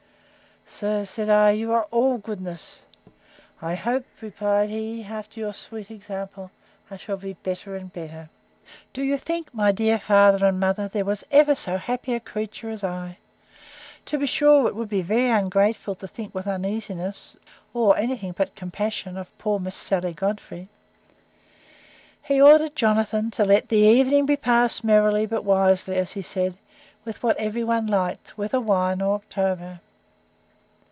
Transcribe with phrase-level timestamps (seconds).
[0.63, 6.49] —Sir, said I, you are all goodness!—I hope, replied he, after your sweet example,
[6.89, 8.29] I shall be better and better.
[8.93, 12.69] Do you think, my dear father and mother, there ever was so happy a creature
[12.69, 13.17] as I?
[14.05, 17.35] To be sure it would be very ungrateful to think with uneasiness,
[17.73, 20.69] or any thing but compassion, of poor Miss Sally Godfrey.
[22.23, 26.57] He ordered Jonathan to let the evening be passed merrily, but wisely, as he said,
[27.03, 29.81] with what every one liked, whether wine or October.